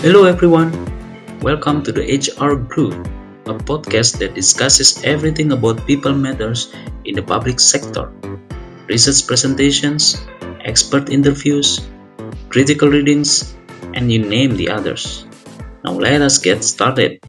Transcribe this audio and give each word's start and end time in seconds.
Hello 0.00 0.24
everyone, 0.24 0.72
welcome 1.42 1.82
to 1.82 1.92
the 1.92 2.00
HR 2.00 2.56
Group, 2.56 2.94
a 3.44 3.52
podcast 3.52 4.16
that 4.16 4.32
discusses 4.32 5.04
everything 5.04 5.52
about 5.52 5.86
people 5.86 6.14
matters 6.14 6.72
in 7.04 7.14
the 7.14 7.20
public 7.20 7.60
sector. 7.60 8.08
Research 8.88 9.26
presentations, 9.26 10.16
expert 10.64 11.10
interviews, 11.10 11.84
critical 12.48 12.88
readings, 12.88 13.54
and 13.92 14.10
you 14.10 14.24
name 14.24 14.56
the 14.56 14.70
others. 14.70 15.26
Now 15.84 15.92
let 15.92 16.22
us 16.22 16.38
get 16.38 16.64
started. 16.64 17.20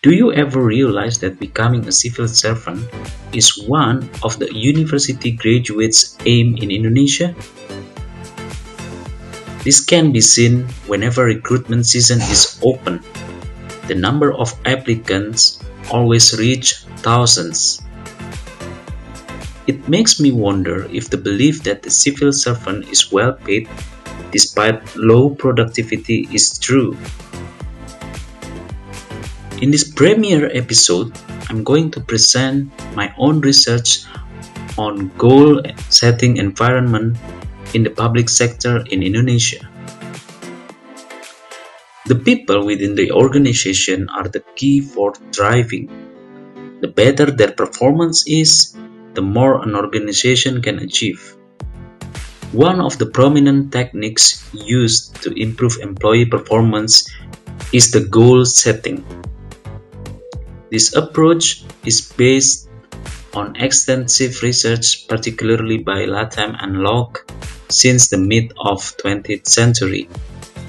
Do 0.00 0.14
you 0.14 0.30
ever 0.32 0.62
realize 0.62 1.18
that 1.26 1.42
becoming 1.42 1.82
a 1.82 1.90
civil 1.90 2.28
servant 2.28 2.86
is 3.34 3.66
one 3.66 4.08
of 4.22 4.38
the 4.38 4.46
university 4.54 5.32
graduates' 5.34 6.14
aim 6.22 6.54
in 6.62 6.70
Indonesia? 6.70 7.34
This 9.66 9.82
can 9.82 10.14
be 10.14 10.20
seen 10.22 10.70
whenever 10.86 11.26
recruitment 11.26 11.90
season 11.90 12.22
is 12.30 12.62
open. 12.62 13.02
The 13.90 13.98
number 13.98 14.30
of 14.30 14.54
applicants 14.70 15.58
always 15.90 16.30
reach 16.38 16.78
thousands. 17.02 17.82
It 19.66 19.88
makes 19.90 20.22
me 20.22 20.30
wonder 20.30 20.86
if 20.94 21.10
the 21.10 21.18
belief 21.18 21.66
that 21.66 21.82
the 21.82 21.90
civil 21.90 22.30
servant 22.30 22.86
is 22.86 23.10
well 23.10 23.32
paid 23.32 23.66
despite 24.30 24.78
low 24.94 25.34
productivity 25.34 26.30
is 26.30 26.56
true. 26.56 26.94
In 29.58 29.72
this 29.72 29.82
premiere 29.82 30.54
episode, 30.54 31.10
I'm 31.50 31.64
going 31.64 31.90
to 31.90 32.00
present 32.00 32.70
my 32.94 33.12
own 33.18 33.40
research 33.40 34.06
on 34.78 35.10
goal 35.18 35.60
setting 35.90 36.36
environment 36.36 37.18
in 37.74 37.82
the 37.82 37.90
public 37.90 38.28
sector 38.28 38.86
in 38.86 39.02
Indonesia. 39.02 39.66
The 42.06 42.14
people 42.14 42.66
within 42.66 42.94
the 42.94 43.10
organization 43.10 44.06
are 44.14 44.28
the 44.30 44.46
key 44.54 44.78
for 44.80 45.18
thriving. 45.34 45.90
The 46.78 46.94
better 46.94 47.26
their 47.26 47.50
performance 47.50 48.30
is, 48.30 48.78
the 49.14 49.26
more 49.26 49.60
an 49.66 49.74
organization 49.74 50.62
can 50.62 50.78
achieve. 50.78 51.34
One 52.54 52.78
of 52.78 52.96
the 53.02 53.10
prominent 53.10 53.72
techniques 53.72 54.38
used 54.54 55.18
to 55.26 55.34
improve 55.34 55.82
employee 55.82 56.30
performance 56.30 57.10
is 57.72 57.90
the 57.90 58.06
goal 58.06 58.44
setting. 58.44 59.02
This 60.70 60.94
approach 60.94 61.64
is 61.84 62.12
based 62.12 62.68
on 63.32 63.56
extensive 63.56 64.42
research, 64.42 65.08
particularly 65.08 65.78
by 65.78 66.04
Latham 66.04 66.56
and 66.60 66.84
Locke, 66.84 67.24
since 67.68 68.08
the 68.08 68.18
mid 68.18 68.52
of 68.60 68.80
20th 69.00 69.46
century, 69.46 70.08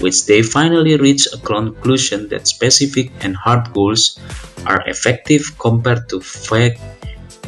which 0.00 0.24
they 0.24 0.42
finally 0.42 0.96
reached 0.96 1.34
a 1.34 1.38
conclusion 1.38 2.28
that 2.28 2.48
specific 2.48 3.12
and 3.20 3.36
hard 3.36 3.72
goals 3.72 4.18
are 4.64 4.80
effective 4.88 5.58
compared 5.58 6.08
to 6.08 6.20
vague 6.20 6.78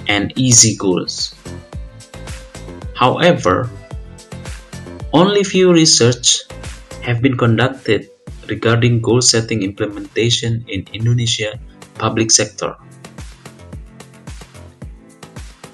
and 0.09 0.33
easy 0.37 0.77
goals. 0.77 1.35
However, 2.95 3.71
only 5.13 5.45
few 5.45 5.73
research 5.73 6.45
have 7.03 7.23
been 7.23 7.37
conducted 7.37 8.11
regarding 8.49 9.01
goal 9.01 9.23
setting 9.23 9.63
implementation 9.63 10.65
in 10.69 10.85
Indonesia 10.93 11.57
public 11.95 12.31
sector. 12.31 12.77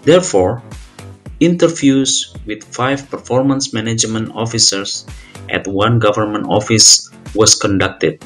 Therefore, 0.03 0.63
interviews 1.41 2.35
with 2.47 2.65
five 2.65 3.09
performance 3.11 3.73
management 3.73 4.33
officers 4.35 5.07
at 5.49 5.67
one 5.67 5.99
government 5.99 6.47
office 6.49 7.11
was 7.35 7.55
conducted. 7.55 8.23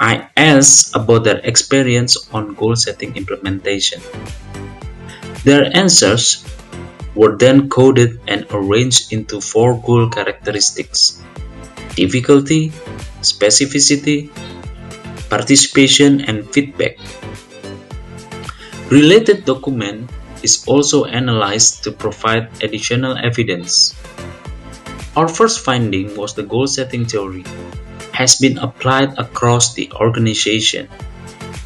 I 0.00 0.28
asked 0.36 0.96
about 0.96 1.24
their 1.24 1.38
experience 1.44 2.16
on 2.34 2.54
goal 2.54 2.74
setting 2.76 3.16
implementation. 3.16 4.02
Their 5.44 5.70
answers 5.76 6.44
were 7.14 7.36
then 7.36 7.68
coded 7.68 8.20
and 8.26 8.46
arranged 8.50 9.12
into 9.12 9.40
four 9.40 9.80
goal 9.80 10.08
characteristics 10.08 11.22
difficulty, 11.94 12.70
specificity, 13.20 14.32
participation 15.32 16.20
and 16.28 16.44
feedback. 16.52 17.00
Related 18.92 19.48
document 19.48 20.04
is 20.44 20.60
also 20.68 21.08
analyzed 21.08 21.80
to 21.80 21.88
provide 21.88 22.52
additional 22.60 23.16
evidence. 23.16 23.96
Our 25.16 25.24
first 25.24 25.64
finding 25.64 26.12
was 26.20 26.36
the 26.36 26.44
goal 26.44 26.68
setting 26.68 27.08
theory 27.08 27.48
has 28.12 28.36
been 28.36 28.60
applied 28.60 29.16
across 29.16 29.72
the 29.72 29.88
organization. 29.96 30.84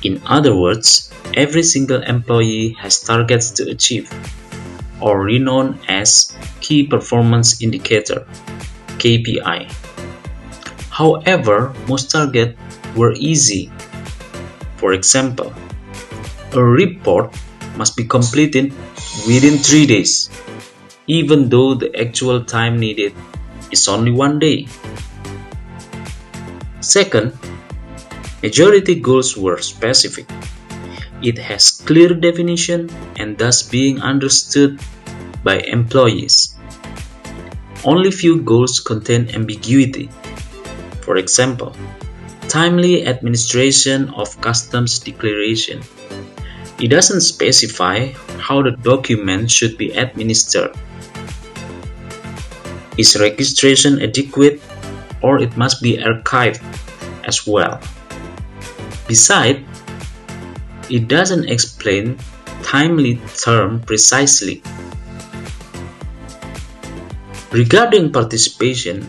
In 0.07 0.23
other 0.31 0.55
words, 0.55 1.11
every 1.35 1.67
single 1.67 2.07
employee 2.07 2.79
has 2.79 3.03
targets 3.03 3.51
to 3.59 3.67
achieve, 3.67 4.07
or 5.03 5.27
renowned 5.27 5.83
as 5.91 6.31
Key 6.63 6.87
Performance 6.87 7.59
Indicator 7.59 8.31
KPI. 9.03 9.86
However, 10.97 11.77
most 11.85 12.09
targets 12.09 12.57
were 12.97 13.13
easy. 13.13 13.69
For 14.81 14.97
example, 14.97 15.53
a 16.57 16.63
report 16.65 17.37
must 17.77 18.01
be 18.01 18.09
completed 18.09 18.73
within 19.29 19.61
3 19.61 19.85
days, 19.85 20.33
even 21.05 21.53
though 21.53 21.77
the 21.77 21.93
actual 21.93 22.41
time 22.49 22.81
needed 22.81 23.13
is 23.69 23.85
only 23.93 24.09
one 24.09 24.41
day. 24.41 24.73
Second, 26.81 27.37
majority 28.41 28.97
goals 28.97 29.37
were 29.37 29.61
specific. 29.61 30.25
It 31.21 31.37
has 31.37 31.85
clear 31.85 32.17
definition 32.17 32.89
and 33.21 33.37
thus 33.37 33.61
being 33.69 34.01
understood 34.01 34.81
by 35.45 35.61
employees. 35.61 36.57
Only 37.85 38.09
few 38.09 38.41
goals 38.41 38.81
contain 38.81 39.29
ambiguity. 39.37 40.09
For 41.07 41.23
example, 41.23 41.71
timely 42.51 43.07
administration 43.07 44.11
of 44.19 44.35
customs 44.43 44.99
declaration. 44.99 45.79
It 46.83 46.91
doesn't 46.91 47.23
specify 47.23 48.11
how 48.43 48.67
the 48.67 48.75
document 48.75 49.47
should 49.47 49.79
be 49.79 49.95
administered. 49.95 50.75
Is 52.99 53.15
registration 53.15 54.03
adequate 54.03 54.59
or 55.23 55.39
it 55.39 55.57
must 55.57 55.79
be 55.79 56.03
archived 56.03 56.59
as 57.23 57.47
well? 57.47 57.79
Besides, 59.07 59.63
it 60.91 61.07
doesn't 61.07 61.47
explain 61.47 62.19
timely 62.67 63.23
term 63.39 63.79
precisely. 63.79 64.59
Regarding 67.55 68.11
participation, 68.11 69.07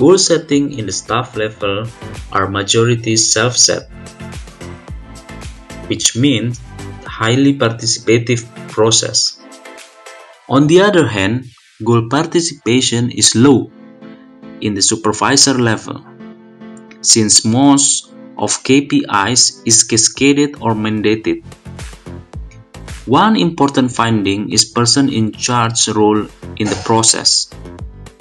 Goal 0.00 0.16
setting 0.16 0.72
in 0.80 0.86
the 0.88 0.96
staff 0.96 1.36
level 1.36 1.84
are 2.32 2.48
majority 2.48 3.20
self-set, 3.20 3.84
which 5.92 6.16
means 6.16 6.56
highly 7.04 7.52
participative 7.52 8.48
process. 8.72 9.44
On 10.48 10.66
the 10.66 10.80
other 10.80 11.06
hand, 11.06 11.52
goal 11.84 12.08
participation 12.08 13.10
is 13.10 13.36
low 13.36 13.70
in 14.62 14.72
the 14.72 14.80
supervisor 14.80 15.60
level, 15.60 16.00
since 17.02 17.44
most 17.44 18.08
of 18.40 18.56
KPIs 18.64 19.60
is 19.68 19.84
cascaded 19.84 20.56
or 20.64 20.72
mandated. 20.72 21.44
One 23.04 23.36
important 23.36 23.92
finding 23.92 24.48
is 24.48 24.64
person 24.64 25.12
in 25.12 25.32
charge 25.32 25.88
role 25.92 26.24
in 26.56 26.72
the 26.72 26.80
process. 26.88 27.52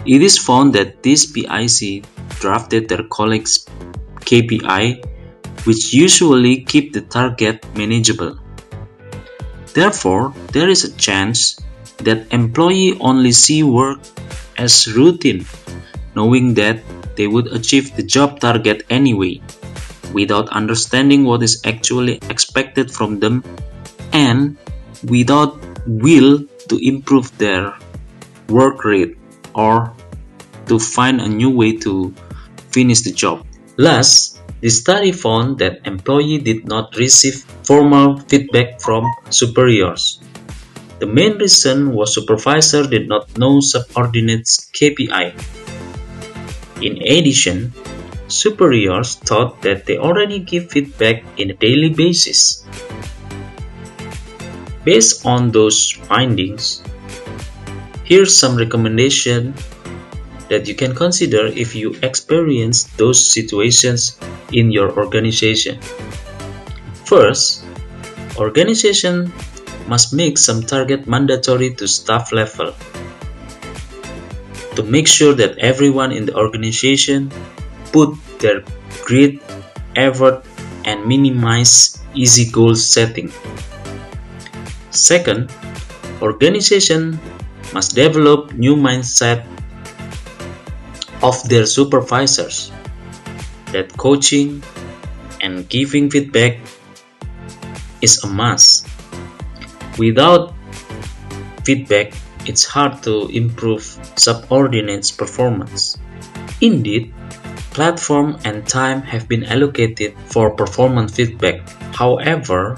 It 0.05 0.21
is 0.21 0.37
found 0.37 0.73
that 0.73 1.03
this 1.03 1.25
PIC 1.27 2.07
drafted 2.39 2.87
their 2.87 3.03
colleagues' 3.03 3.67
KPI, 4.23 5.03
which 5.67 5.93
usually 5.93 6.63
keep 6.63 6.93
the 6.93 7.01
target 7.01 7.65
manageable. 7.75 8.39
Therefore, 9.73 10.33
there 10.53 10.69
is 10.69 10.85
a 10.85 10.95
chance 10.95 11.59
that 11.97 12.31
employee 12.31 12.97
only 13.01 13.33
see 13.33 13.61
work 13.63 13.99
as 14.57 14.87
routine, 14.87 15.45
knowing 16.15 16.53
that 16.55 16.79
they 17.15 17.27
would 17.27 17.51
achieve 17.51 17.95
the 17.97 18.03
job 18.03 18.39
target 18.39 18.85
anyway, 18.89 19.41
without 20.13 20.47
understanding 20.49 21.25
what 21.25 21.43
is 21.43 21.59
actually 21.65 22.23
expected 22.29 22.89
from 22.89 23.19
them 23.19 23.43
and 24.13 24.55
without 25.03 25.59
will 25.85 26.39
to 26.71 26.79
improve 26.79 27.35
their 27.37 27.75
work 28.47 28.85
rate 28.85 29.18
or 29.53 29.93
to 30.67 30.79
find 30.79 31.21
a 31.21 31.27
new 31.27 31.49
way 31.49 31.77
to 31.77 32.13
finish 32.71 33.01
the 33.01 33.11
job. 33.11 33.45
Last, 33.77 34.39
The 34.59 34.67
study 34.67 35.15
found 35.15 35.59
that 35.63 35.87
employee 35.87 36.43
did 36.43 36.67
not 36.67 36.91
receive 36.99 37.47
formal 37.63 38.19
feedback 38.27 38.81
from 38.83 39.07
superiors. 39.31 40.19
The 40.99 41.07
main 41.07 41.39
reason 41.39 41.95
was 41.95 42.13
supervisor 42.13 42.83
did 42.83 43.07
not 43.07 43.31
know 43.39 43.63
subordinates' 43.63 44.67
KPI. 44.75 45.31
In 46.83 46.99
addition, 47.07 47.71
superiors 48.27 49.15
thought 49.15 49.61
that 49.63 49.85
they 49.87 49.95
already 49.95 50.39
give 50.43 50.71
feedback 50.71 51.23
in 51.39 51.51
a 51.51 51.55
daily 51.55 51.95
basis. 51.95 52.67
Based 54.83 55.25
on 55.25 55.51
those 55.55 55.91
findings, 56.11 56.83
here's 58.09 58.35
some 58.35 58.57
recommendation 58.57 59.53
that 60.49 60.67
you 60.67 60.73
can 60.73 60.97
consider 60.97 61.45
if 61.45 61.77
you 61.77 61.93
experience 62.01 62.89
those 62.97 63.21
situations 63.21 64.17
in 64.51 64.71
your 64.73 64.89
organization. 64.97 65.79
First, 67.05 67.63
organization 68.35 69.31
must 69.87 70.11
make 70.11 70.41
some 70.41 70.65
target 70.65 71.05
mandatory 71.05 71.73
to 71.77 71.87
staff 71.87 72.33
level 72.33 72.73
to 74.73 74.81
make 74.81 75.07
sure 75.07 75.33
that 75.33 75.57
everyone 75.59 76.11
in 76.11 76.25
the 76.25 76.33
organization 76.33 77.29
put 77.93 78.17
their 78.39 78.63
great 79.05 79.41
effort 79.95 80.45
and 80.85 81.05
minimize 81.05 82.01
easy 82.15 82.49
goal 82.49 82.73
setting. 82.73 83.29
Second, 84.89 85.53
organization 86.21 87.19
must 87.73 87.95
develop 87.95 88.53
new 88.53 88.75
mindset 88.75 89.45
of 91.21 91.37
their 91.49 91.65
supervisors 91.65 92.71
that 93.71 93.95
coaching 93.97 94.63
and 95.41 95.67
giving 95.69 96.09
feedback 96.09 96.59
is 98.01 98.23
a 98.23 98.27
must. 98.27 98.87
Without 99.97 100.53
feedback, 101.63 102.13
it's 102.45 102.63
hard 102.65 103.03
to 103.03 103.27
improve 103.29 103.83
subordinates' 104.15 105.11
performance. 105.11 105.97
Indeed, 106.61 107.13
platform 107.71 108.39
and 108.43 108.65
time 108.65 109.01
have 109.03 109.27
been 109.27 109.43
allocated 109.43 110.15
for 110.25 110.51
performance 110.51 111.15
feedback. 111.15 111.67
However, 111.93 112.77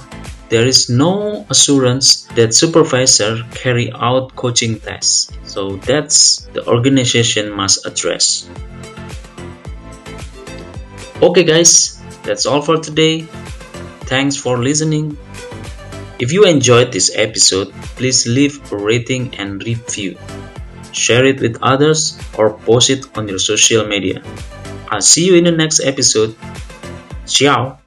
there 0.52 0.68
is 0.68 0.90
no 0.90 1.48
assurance 1.50 2.28
that 2.36 2.54
supervisor 2.54 3.40
carry 3.56 3.90
out 3.96 4.36
coaching 4.36 4.78
tests. 4.84 5.32
So 5.48 5.78
that's 5.78 6.44
the 6.52 6.68
organization 6.68 7.56
must 7.56 7.88
address. 7.88 8.52
Okay 11.24 11.48
guys, 11.48 12.04
that's 12.28 12.46
all 12.46 12.62
for 12.62 12.84
today. 12.84 13.22
Thanks 14.12 14.36
for 14.36 14.60
listening. 14.60 15.18
If 16.20 16.34
you 16.36 16.44
enjoyed 16.44 16.92
this 16.92 17.16
episode, 17.16 17.72
please 17.96 18.28
leave 18.28 18.60
a 18.74 18.78
rating 18.78 19.34
and 19.40 19.64
review. 19.64 20.20
Share 20.92 21.26
it 21.26 21.40
with 21.40 21.64
others 21.64 22.20
or 22.38 22.60
post 22.68 22.90
it 22.90 23.08
on 23.18 23.30
your 23.30 23.40
social 23.40 23.88
media. 23.88 24.22
I'll 24.92 25.02
see 25.02 25.26
you 25.26 25.40
in 25.40 25.46
the 25.46 25.56
next 25.56 25.80
episode. 25.80 26.36
Ciao! 27.26 27.81